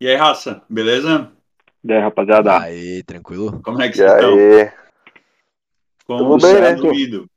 [0.00, 1.32] E aí, raça, beleza?
[1.82, 2.60] E aí, rapaziada?
[2.60, 3.60] Aí, tranquilo?
[3.62, 4.78] Como é que E vocês estão?
[6.06, 6.74] Como Tudo você bem, né?
[6.74, 7.28] dormido?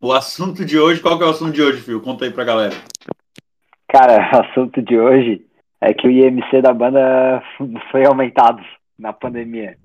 [0.00, 2.00] O assunto de hoje, qual que é o assunto de hoje, Fio?
[2.00, 2.74] Conta aí pra galera.
[3.88, 5.46] Cara, o assunto de hoje
[5.80, 7.40] é que o IMC da banda
[7.92, 8.60] foi aumentado
[8.98, 9.78] na pandemia.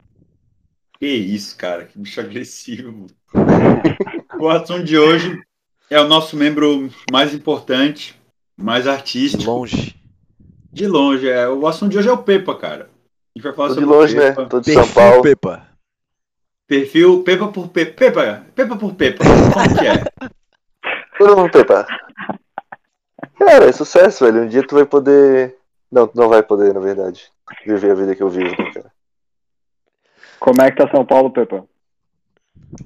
[0.98, 3.06] Que isso, cara, que bicho agressivo.
[4.40, 5.40] o assunto de hoje
[5.88, 8.20] é o nosso membro mais importante,
[8.58, 9.44] mais artístico.
[9.44, 10.03] longe.
[10.74, 11.48] De longe, é.
[11.48, 12.90] O assunto de hoje é o Pepa, cara.
[13.36, 14.32] A gente vai falar Tô de sobre longe, o né?
[14.50, 15.22] Tô de São Perfil Paulo.
[15.22, 15.68] Pepa.
[16.68, 17.94] Perfil Pepa por Pepa.
[17.96, 19.24] Pepa, Pepa por Pepa.
[19.24, 20.30] Como que é?
[21.18, 21.86] Todo mundo Pepa.
[23.38, 24.44] Cara, é sucesso, velho.
[24.44, 25.56] Um dia tu vai poder.
[25.92, 27.32] Não, tu não vai poder, na verdade.
[27.68, 28.92] Viver a vida que eu vivo, né, cara?
[30.40, 31.64] Como é que tá São Paulo, Pepa?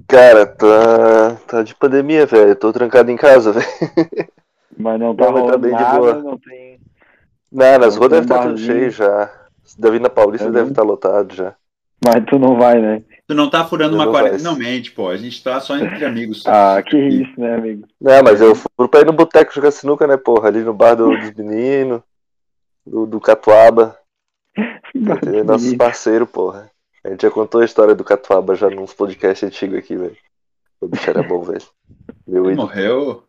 [0.10, 1.36] Cara, tá.
[1.48, 2.54] Tá de pandemia, velho.
[2.54, 3.66] Tô trancado em casa, velho.
[4.78, 6.14] Mas não tá Não, tá bem de nada, boa.
[6.16, 6.67] não tem...
[7.52, 8.74] Não, nas Não ruas deve estar tudo barzinho.
[8.74, 9.34] cheio já.
[9.78, 11.56] Davi na Paulista É deve estar lotado já.
[12.04, 13.04] Mas tu não vai, né?
[13.28, 14.44] Tu não tá furando Eu uma quarentena.
[14.44, 15.10] Não mente, pô.
[15.10, 16.44] A gente tá só entre amigos.
[16.44, 16.50] só.
[16.52, 17.88] Ah, que isso, né, amigo?
[18.00, 20.48] Não, mas eu fui pra ir no boteco jogar sinuca, né, porra?
[20.48, 22.02] Ali no bar do- dos meninos,
[22.86, 23.98] do, do Catuaba.
[24.96, 26.72] É nossos parceiros, porra.
[27.04, 30.18] A gente já contou a história do Catuaba já nos podcasts antigos aqui, velho.
[30.82, 31.62] O bicho era bom, velho.
[32.56, 33.24] Morreu.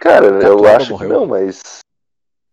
[0.00, 1.08] Cara, eu acho morreu.
[1.08, 1.60] que não, mas.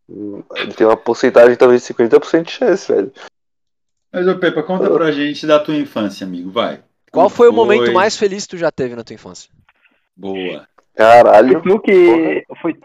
[0.08, 3.11] Ele tem uma porcentagem talvez de 50% de chance, velho.
[4.11, 6.52] Mas, ô Pepa, conta pra gente da tua infância, amigo.
[6.52, 6.84] Vai.
[7.11, 9.50] Qual Como foi o momento mais feliz que tu já teve na tua infância?
[10.16, 10.67] Boa.
[10.95, 11.61] Caralho.
[11.61, 12.45] Foi tu que...
[12.61, 12.76] Foi,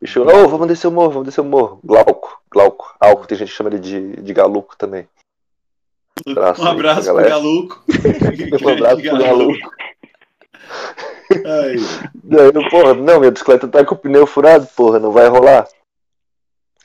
[0.00, 1.78] me chamou, ô, vamos descer o morro, vamos descer o morro.
[1.84, 5.08] Glauco, Glauco, Alco, tem gente que chama ele de, de Galuco também.
[6.26, 7.28] Abraço Um aí, abraço pro galera.
[7.30, 7.84] Galuco.
[8.62, 9.70] Um abraço pro Galuco.
[11.32, 11.76] Ai,
[12.14, 15.66] Daí, eu, porra, não, minha bicicleta tá com o pneu furado, porra, não vai rolar.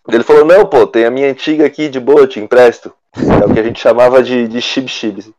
[0.07, 2.93] Ele falou, não, pô, tem a minha antiga aqui de boa, te empresto.
[3.15, 5.33] É o que a gente chamava de, de chib-chib.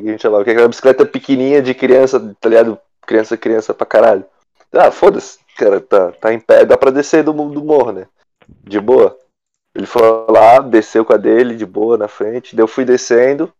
[0.00, 0.42] Que a gente chamava?
[0.42, 2.78] Que é aquela bicicleta pequenininha de criança, tá ligado?
[3.06, 4.24] Criança, criança pra caralho.
[4.72, 8.06] Ah, foda-se, cara, tá, tá em pé, dá pra descer do, do morro, né?
[8.64, 9.16] De boa.
[9.74, 12.56] Ele foi lá, desceu com a dele, de boa, na frente.
[12.56, 13.52] Daí eu fui descendo.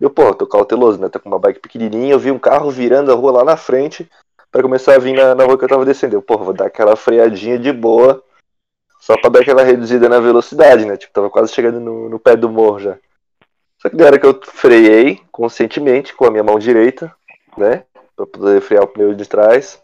[0.00, 1.08] Eu, pô, tô cauteloso, né?
[1.08, 2.12] Tô com uma bike pequenininha.
[2.12, 4.08] Eu vi um carro virando a rua lá na frente
[4.50, 6.16] pra começar a vir na, na rua que eu tava descendo.
[6.16, 8.22] Eu, porra, vou dar aquela freadinha de boa,
[9.00, 10.96] só pra dar aquela reduzida na velocidade, né?
[10.96, 12.98] Tipo, tava quase chegando no, no pé do morro já.
[13.80, 17.12] Só que na hora que eu freiei, conscientemente, com a minha mão direita,
[17.56, 17.84] né?
[18.14, 19.80] Pra poder frear o pneu de trás,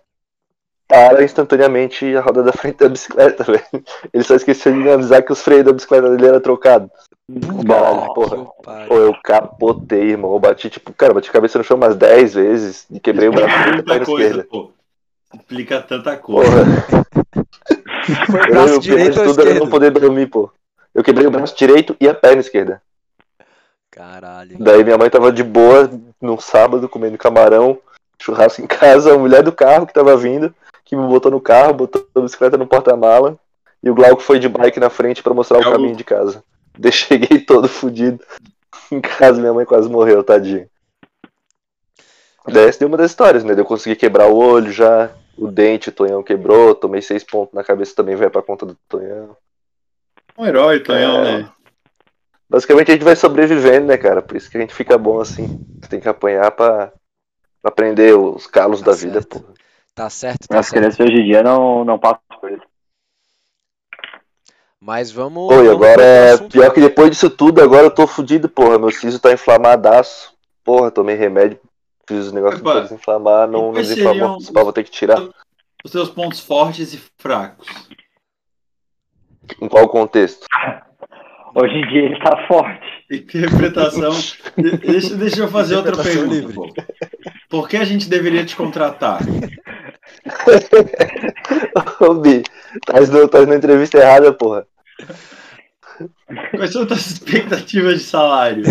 [0.86, 3.64] para instantaneamente a roda da frente da bicicleta, velho.
[4.12, 6.90] Ele só esqueceu de me avisar que os freios da bicicleta dele eram trocados.
[7.66, 8.44] Caralho, porra.
[8.86, 10.32] Pô, eu capotei, irmão.
[10.32, 13.32] Eu bati, tipo, cara, bati a cabeça no chão umas 10 vezes e quebrei o
[13.32, 14.48] braço da perna coisa, esquerda.
[14.48, 14.70] pô.
[15.34, 16.50] Explica tanta coisa.
[16.50, 17.06] Porra.
[18.26, 19.64] Foi o Eu, braço pior direito de ou tudo era esquerdo?
[19.64, 20.50] não poder dormir, pô.
[20.94, 22.80] Eu quebrei o braço direito e a perna esquerda.
[23.96, 24.56] Caralho.
[24.60, 25.90] Daí minha mãe tava de boa
[26.20, 27.78] num sábado comendo camarão,
[28.20, 30.54] churrasco em casa, a mulher do carro que tava vindo,
[30.84, 33.38] que me botou no carro, botou a bicicleta no porta-mala,
[33.82, 36.44] e o Glauco foi de bike na frente pra mostrar o caminho de casa.
[36.78, 38.22] Daí cheguei todo fudido.
[38.92, 40.68] Em casa, minha mãe quase morreu, tadinho.
[42.46, 43.54] Daí essa deu uma das histórias, né?
[43.56, 47.64] Eu consegui quebrar o olho já, o dente, o Tonhão quebrou, tomei seis pontos na
[47.64, 49.36] cabeça também, vai pra conta do Tonhão.
[50.38, 51.38] Um herói, Tonhão, É.
[51.38, 51.48] né?
[52.48, 54.22] Basicamente a gente vai sobrevivendo, né, cara?
[54.22, 55.64] Por isso que a gente fica bom assim.
[55.80, 56.92] Você tem que apanhar pra,
[57.60, 59.40] pra aprender os calos Tá da vida, certo.
[59.40, 59.54] pô.
[59.94, 60.78] Tá certo, tá As certo.
[60.78, 62.62] crianças hoje em dia não, não passam por isso.
[64.80, 65.48] Mas vamos.
[65.48, 66.52] Pô, e vamos agora é assunto.
[66.52, 68.78] pior que depois disso tudo, agora eu tô fudido, porra.
[68.78, 70.34] Meu siso tá inflamadaço.
[70.62, 71.58] Porra, tomei remédio,
[72.08, 74.38] fiz os negócios pra desinflamar, não, não desinflamou.
[74.52, 75.20] pau vou ter que tirar.
[75.84, 77.66] Os seus pontos fortes e fracos.
[79.60, 80.44] Em qual contexto?
[81.54, 82.86] Hoje em dia ele tá forte.
[83.10, 84.12] Interpretação.
[84.56, 86.34] De- deixa, deixa eu fazer outra pergunta.
[86.34, 86.56] livre.
[87.48, 89.20] Por que a gente deveria te contratar?
[92.00, 92.42] Ô, Bi,
[92.84, 92.94] tá
[93.30, 94.66] tá na entrevista errada, porra.
[96.50, 98.64] Quais são as tuas expectativas de salário?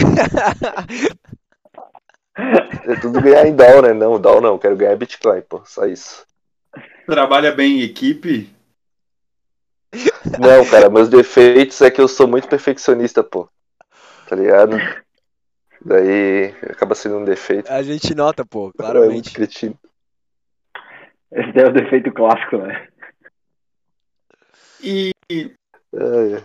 [2.87, 3.93] É tudo ganhar em Down, né?
[3.93, 5.61] Não, Down não, quero ganhar Bitcoin, pô.
[5.65, 6.25] Só isso.
[7.05, 8.49] Trabalha bem em equipe?
[10.39, 13.49] Não, cara, meus defeitos é que eu sou muito perfeccionista, pô.
[14.27, 14.77] Tá ligado?
[15.83, 17.71] Daí acaba sendo um defeito.
[17.71, 19.33] A gente nota, pô, É muito claramente.
[19.33, 19.77] cretino.
[21.31, 22.87] Esse daí é o defeito clássico, né?
[24.81, 26.43] E É, é.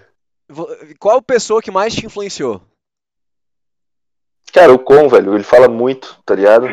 [0.99, 2.61] Qual pessoa que mais te influenciou?
[4.53, 6.67] Cara, o Con, velho, ele fala muito, tá ligado?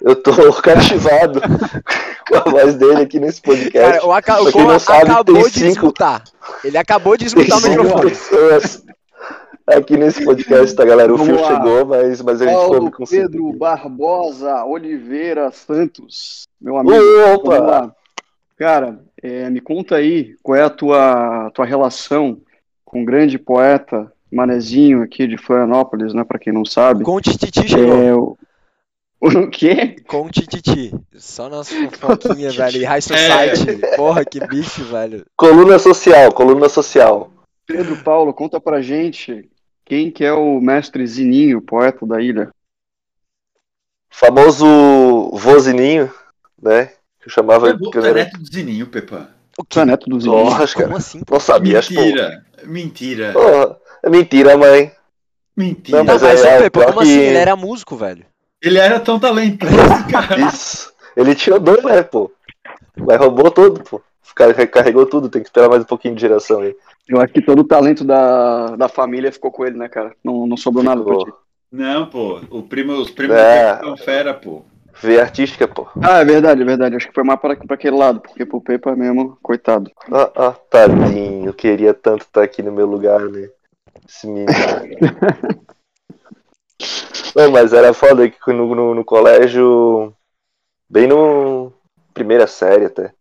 [0.00, 1.40] Eu tô cativado
[2.28, 3.72] com a voz dele aqui nesse podcast.
[3.98, 4.34] Cara, o, Aca...
[4.34, 6.24] Pra o quem Con não sabe, acabou tem de cinco- desmutar.
[6.64, 8.10] Ele acabou de Tem desmutar o microfone.
[8.10, 8.84] pessoas
[9.66, 11.12] aqui nesse podcast, tá, galera?
[11.12, 11.54] O Vamos Fio lá.
[11.56, 13.22] chegou, mas, mas a gente Paulo foi conseguir.
[13.22, 16.96] Pedro Barbosa Oliveira Santos, meu amigo.
[17.34, 17.94] Opa!
[18.56, 22.38] Cara, é, me conta aí qual é a tua, tua relação
[22.84, 26.24] com o grande poeta Manezinho aqui de Florianópolis, né?
[26.24, 27.04] Pra quem não sabe.
[27.04, 28.02] Com o Tititi chegou.
[28.02, 28.36] É, o...
[29.20, 29.96] o quê?
[30.06, 30.94] Com o Tititi.
[31.16, 32.76] Só nas fofoquinhas, velho.
[32.80, 33.00] E High É.
[33.00, 33.96] Society.
[33.96, 35.24] Porra, que bicho, velho.
[35.36, 37.30] Coluna social, coluna social.
[37.66, 39.48] Pedro Paulo, conta pra gente
[39.84, 42.50] quem que é o mestre Zininho, poeta da ilha.
[44.10, 44.66] Famoso
[45.34, 46.12] vozininho,
[46.60, 46.86] né?
[47.20, 47.76] Que eu chamava.
[47.76, 49.30] Pô, que eu é era- neto do Zininho, Pepa.
[49.58, 50.50] O Tu é neto do Zininho?
[50.50, 50.68] Cara.
[50.74, 51.20] Como assim?
[51.24, 51.34] pô?
[51.34, 51.94] Não sabia, acho que.
[51.96, 52.44] Mentira.
[52.64, 53.32] Mentira.
[53.32, 54.92] Porra, é mentira, mãe.
[55.56, 55.98] Mentira.
[55.98, 57.18] Não, Não, mas mas, é- é Pepa, como que- assim?
[57.20, 58.24] Ele era músico, velho.
[58.62, 59.72] Ele era tão talentoso,
[60.10, 60.40] cara.
[60.40, 60.92] Isso.
[61.16, 62.30] Ele tirou dois, né, pô?
[62.96, 63.96] Mas roubou tudo, pô.
[63.96, 66.76] O cara carregou tudo, tem que esperar mais um pouquinho de geração aí.
[67.08, 70.12] Eu acho que todo o talento da, da família ficou com ele, né, cara?
[70.22, 71.24] Não, não sobrou nada pra ti.
[71.24, 71.40] Ficou.
[71.72, 72.40] Não, pô.
[72.50, 73.78] O primo, os primos É.
[73.78, 74.62] são fera, pô.
[75.00, 75.86] Veia artística, pô.
[76.02, 76.96] Ah, é verdade, é verdade.
[76.96, 79.90] Acho que foi mais pra, pra aquele lado, porque pro Pepa mesmo, coitado.
[80.12, 81.46] Ah, ah, tadinho.
[81.46, 83.48] Eu queria tanto estar aqui no meu lugar, né?
[84.08, 84.48] Esse menino.
[87.34, 90.14] Não, mas era foda que no, no, no colégio,
[90.88, 91.72] bem no
[92.12, 93.12] primeira série até,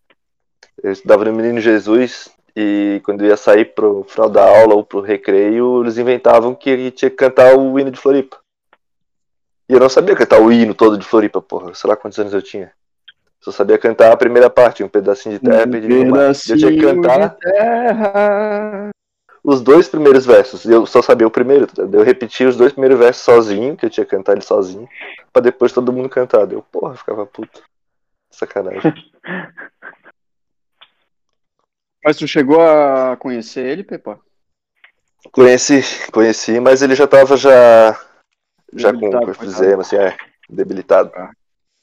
[0.81, 4.83] eu estudava no Menino Jesus e quando eu ia sair pro final da aula ou
[4.83, 8.37] pro recreio, eles inventavam que tinha que cantar o hino de Floripa.
[9.69, 11.75] E eu não sabia cantar o hino todo de Floripa, porra.
[11.75, 12.71] Sei lá quantos anos eu tinha.
[13.39, 16.15] Só sabia cantar a primeira parte, um pedacinho de terra Um.
[16.15, 18.89] Eu tinha que cantar de terra.
[19.47, 20.65] Os dois primeiros versos.
[20.65, 21.67] E eu só sabia o primeiro.
[21.67, 21.83] tá?
[21.83, 24.89] Eu repeti os dois primeiros versos sozinho, que eu tinha que cantar ele sozinho,
[25.31, 26.51] pra depois todo mundo cantar.
[26.51, 27.63] Eu, porra, ficava puto.
[28.29, 28.93] Sacanagem.
[32.03, 34.19] Mas tu chegou a conhecer ele, Pepa?
[35.31, 35.81] Conheci,
[36.11, 37.99] conheci, mas ele já tava já,
[38.73, 40.15] já com Debilitado, com efizema, assim, é,
[40.49, 41.11] debilitado.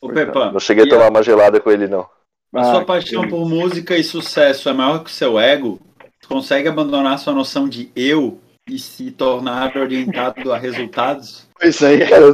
[0.01, 0.51] Ô, Pepa.
[0.51, 2.09] Não cheguei a tomar uma gelada com ele, não.
[2.55, 5.79] A Ah, sua paixão por música e sucesso é maior que o seu ego?
[6.25, 11.47] Você consegue abandonar sua noção de eu e se tornar orientado a resultados?
[11.63, 12.33] Isso aí Cara,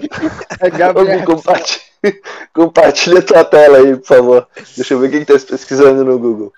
[0.60, 1.18] é Gabriel.
[1.18, 2.20] Gui, compartilha,
[2.54, 4.48] compartilha tua tela aí, por favor.
[4.76, 6.52] Deixa eu ver quem tá pesquisando no Google.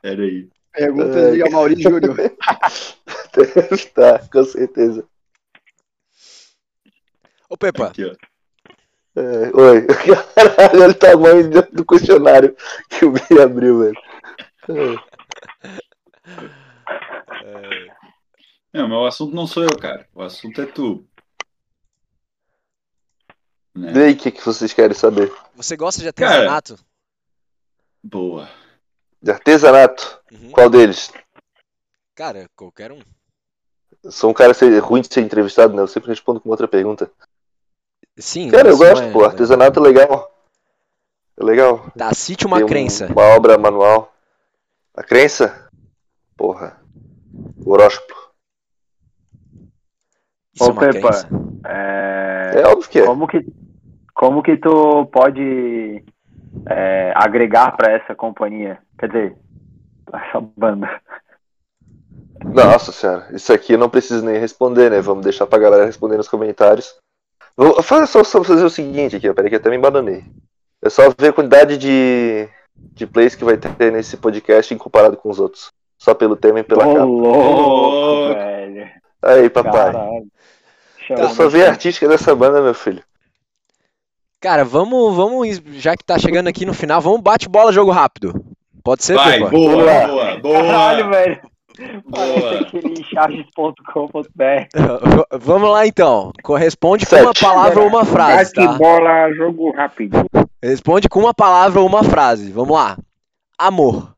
[0.00, 0.48] Pera aí.
[0.72, 2.14] Perguntas de Amaury Júnior.
[3.92, 5.04] tá, com certeza.
[7.50, 8.14] Ô, Pepa, Aqui, ó.
[9.20, 9.86] É, oi.
[10.36, 12.56] Caralho, olha o tamanho do- do questionário
[12.88, 13.98] que o Bi abriu, velho.
[14.68, 15.11] É.
[18.72, 20.06] Não, mas o assunto não sou eu, cara.
[20.14, 21.06] O assunto é tu.
[23.74, 23.92] Né?
[23.94, 25.32] E aí, o que, que vocês querem saber?
[25.54, 26.32] você gosta de Cara.
[26.34, 26.78] artesanato?
[28.02, 28.48] Boa.
[29.20, 30.20] De artesanato?
[30.32, 30.50] Uhum.
[30.52, 31.12] Qual deles?
[32.14, 33.00] Cara, qualquer um.
[34.02, 35.80] Eu sou um cara ser- ruim de ser entrevistado, né?
[35.82, 37.10] Eu sempre respondo com outra pergunta.
[38.18, 39.24] Sim, Cara, eu gosto, é- pô.
[39.24, 40.28] Artesanato é legal.
[41.38, 41.90] É legal.
[41.96, 43.06] Tá, cite uma Tem um- crença.
[43.06, 44.12] Uma obra manual.
[44.94, 45.61] A crença?
[46.42, 46.76] Porra.
[47.64, 48.32] O horóscopo.
[50.52, 51.10] Isso Ô, é Pepa.
[51.64, 53.06] É, É óbvio que é.
[53.06, 53.46] como que
[54.12, 56.04] como que tu pode
[56.68, 58.80] é, agregar pra essa companhia?
[58.98, 59.36] Quer dizer,
[60.12, 61.00] essa banda.
[62.44, 65.00] Nossa senhora, isso aqui eu não preciso nem responder, né?
[65.00, 66.92] Vamos deixar pra galera responder nos comentários.
[67.56, 70.24] Vou fazer só, só fazer o seguinte aqui, ó, peraí que eu até me embananei.
[70.84, 75.16] É só ver a quantidade de, de plays que vai ter nesse podcast em comparado
[75.16, 75.70] com os outros.
[76.02, 77.04] Só pelo tema e pela Ô, capa.
[77.04, 78.90] louco, velho.
[79.22, 79.92] Aí, papai.
[79.92, 80.26] Caralho.
[81.10, 83.04] Eu só vi a artística dessa banda, meu filho.
[84.40, 88.44] Cara, vamos, vamos, já que tá chegando aqui no final, vamos bate bola jogo rápido.
[88.82, 89.50] Pode ser, Vai, Pepa?
[89.50, 90.06] boa, lá.
[90.08, 90.62] boa, boa.
[90.64, 91.40] Caralho, velho.
[92.04, 92.66] Boa.
[95.40, 96.32] Vamos lá então.
[96.42, 97.24] Corresponde com Sete.
[97.24, 98.72] uma palavra ou uma frase, tá?
[98.72, 100.18] bola, jogo rápido.
[100.60, 102.50] Responde com uma palavra ou uma frase.
[102.50, 102.98] Vamos lá.
[103.56, 104.11] Amor.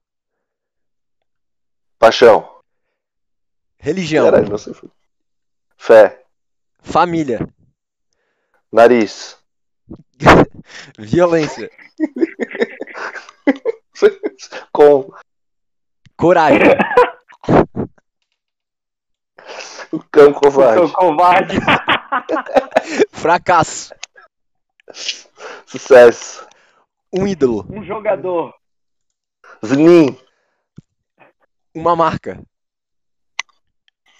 [2.04, 2.60] Paixão.
[3.78, 4.26] Religião.
[4.26, 4.74] Caralho, não sei.
[5.78, 6.22] Fé.
[6.82, 7.48] Família.
[8.70, 9.38] Nariz.
[10.98, 11.70] Violência.
[14.70, 15.10] Com.
[16.14, 16.76] Coragem.
[19.90, 20.80] O cão covarde.
[20.80, 21.56] Sou covarde.
[23.12, 23.94] Fracasso.
[25.64, 26.46] Sucesso.
[27.10, 27.66] Um ídolo.
[27.70, 28.54] Um jogador.
[29.64, 30.22] Znin.
[31.74, 32.40] Uma marca.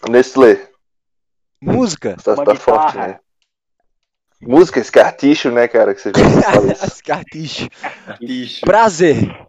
[0.09, 0.69] Nestlé.
[1.61, 2.17] Música.
[2.23, 3.21] Tá, Uma tá forte, né?
[4.41, 5.95] Música, esse carticho, né, cara?
[5.95, 6.13] Que você
[7.05, 7.69] cartichas.
[8.21, 8.61] Lixo.
[8.67, 9.47] Prazer.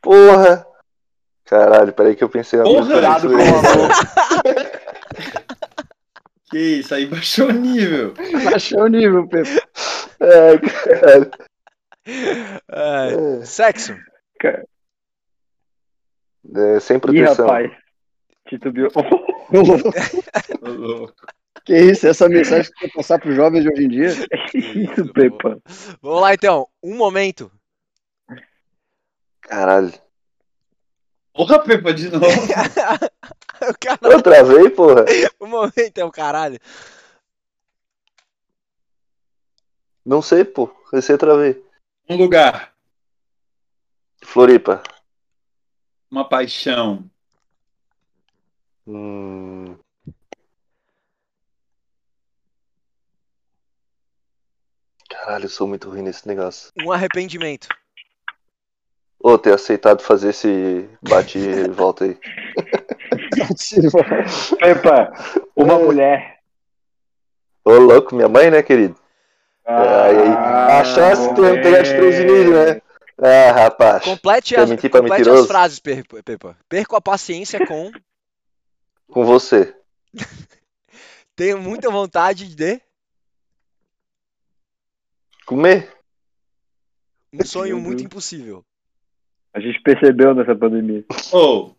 [0.00, 0.66] Porra!
[1.44, 2.74] Caralho, peraí que eu pensei Porra!
[2.76, 3.72] coisa Cuidado com isso o aí.
[3.72, 3.90] amor.
[6.50, 8.14] Que isso, aí baixou o nível.
[8.54, 9.60] Achou o nível, Pepe.
[10.20, 11.30] Ai, caralho.
[12.68, 13.96] É, Sexo.
[16.54, 17.46] É, sem Ih, proteção.
[17.46, 17.72] rapaz.
[18.48, 18.90] Titubeou.
[21.64, 24.08] Que isso, essa mensagem que quer passar pros jovens de hoje em dia?
[24.54, 25.58] Isso, Pepa.
[26.02, 26.68] Vamos lá então.
[26.82, 27.50] Um momento.
[29.40, 29.92] Caralho.
[31.32, 32.26] Porra, Pepa, de novo.
[34.02, 35.06] Eu travei, porra.
[35.40, 36.58] Um momento é o caralho.
[40.04, 40.70] Não sei, pô.
[40.92, 41.64] Você travei.
[42.08, 42.74] Um lugar,
[44.22, 44.82] Floripa.
[46.14, 47.10] Uma paixão,
[48.86, 49.76] Hum...
[55.10, 56.70] Caralho, eu sou muito ruim nesse negócio.
[56.78, 57.66] Um arrependimento.
[59.18, 62.18] Ô, ter aceitado fazer esse bate e volta aí.
[64.60, 65.12] Pepa,
[65.56, 66.40] uma mulher.
[67.64, 68.96] Ô, louco, minha mãe, né, querido?
[69.64, 72.82] Ah, aí, a chance de ter pegar desprevenido, né?
[73.18, 74.04] Ah, rapaz.
[74.04, 76.56] Complete as, complete as frases, Pepa.
[76.68, 77.90] Perco a paciência com.
[79.06, 79.76] Com você.
[81.36, 82.80] Tenho muita vontade de.
[85.46, 85.92] Comer?
[87.32, 88.06] Um sonho muito Deus.
[88.06, 88.64] impossível.
[89.52, 91.04] A gente percebeu nessa pandemia.
[91.30, 91.76] Ou,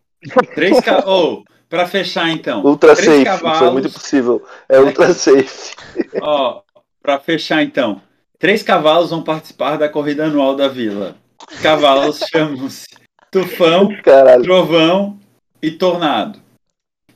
[0.54, 1.04] três ca...
[1.06, 2.64] Ou, pra fechar então.
[2.64, 3.24] Ultra três safe.
[3.24, 3.58] cavalos.
[3.58, 4.46] Foi muito possível.
[4.68, 5.74] É ultra safe.
[6.22, 6.62] Ó,
[7.02, 8.00] pra fechar então.
[8.38, 11.16] Três cavalos vão participar da corrida anual da vila.
[11.62, 12.86] Cavalos chamam-se
[13.30, 14.42] Tufão, Caralho.
[14.42, 15.18] Trovão
[15.62, 16.40] e Tornado.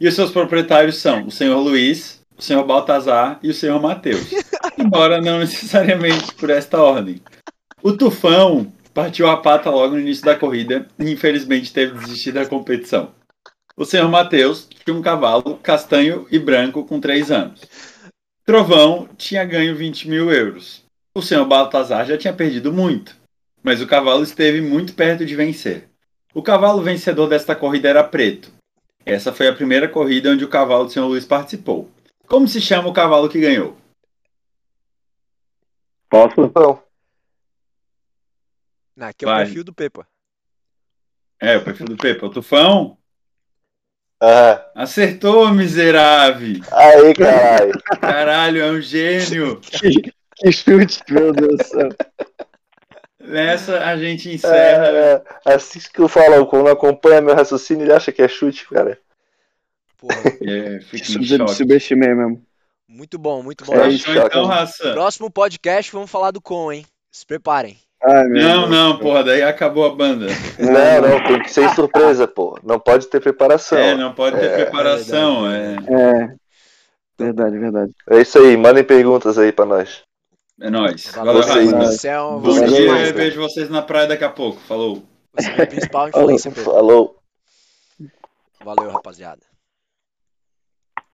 [0.01, 4.31] E os seus proprietários são o senhor Luiz, o senhor Baltazar e o senhor Mateus.
[4.79, 7.21] Embora não necessariamente por esta ordem.
[7.83, 12.33] O Tufão partiu a pata logo no início da corrida e infelizmente teve de desistir
[12.33, 13.13] da competição.
[13.77, 17.61] O senhor Mateus tinha um cavalo castanho e branco com 3 anos.
[18.45, 20.83] Trovão tinha ganho 20 mil euros.
[21.15, 23.17] O senhor Baltazar já tinha perdido muito,
[23.63, 25.89] mas o cavalo esteve muito perto de vencer.
[26.35, 28.53] O cavalo vencedor desta corrida era preto.
[29.05, 31.91] Essa foi a primeira corrida onde o cavalo do senhor Luiz participou.
[32.27, 33.77] Como se chama o cavalo que ganhou?
[36.09, 36.41] Posso?
[38.97, 39.45] Não, aqui é o Vai.
[39.45, 40.07] perfil do Pepa.
[41.41, 42.27] É, o perfil do Pepa.
[42.27, 42.99] O Tufão?
[44.23, 46.61] ah, Acertou, miserável!
[46.73, 47.73] aí, caralho.
[48.01, 49.61] Caralho, é um gênio!
[50.43, 51.89] Que chute, meu Deus do céu.
[53.21, 54.87] Nessa a gente encerra.
[54.89, 58.29] É, é, assim que eu falo, quando não acompanha meu raciocínio, ele acha que é
[58.29, 58.99] chute, cara.
[59.99, 61.49] Porra, É, fica.
[61.49, 62.43] Subestimei mesmo.
[62.89, 63.75] muito bom, muito bom.
[63.75, 63.91] É.
[63.91, 64.27] Fechou choque.
[64.29, 64.93] então, raça?
[64.93, 66.87] Próximo podcast vamos falar do Com, hein?
[67.13, 67.77] Se preparem.
[68.03, 68.71] Ai, meu Não, Deus.
[68.71, 70.27] não, porra, daí acabou a banda.
[70.59, 72.59] Não, não, tem que ser surpresa, pô.
[72.65, 73.77] Não pode ter preparação.
[73.77, 75.51] É, não pode ter É, preparação.
[75.51, 76.35] É, É.
[77.19, 77.93] Verdade, verdade.
[78.09, 80.03] É isso aí, mandem perguntas aí pra nós.
[80.61, 81.07] É nóis.
[81.07, 82.05] Valeu, Valeu, Vocês.
[82.05, 84.61] é Bom dia, mais, eu vejo vocês na praia daqui a pouco.
[84.61, 85.03] Falou.
[85.35, 86.71] você é principal influência, Pepa.
[86.71, 87.17] Falou.
[88.63, 89.50] Valeu, rapaziada.